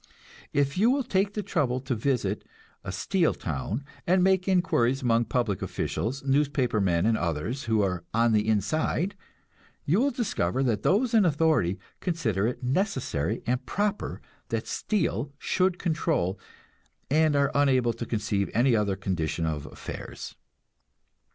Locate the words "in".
11.13-11.23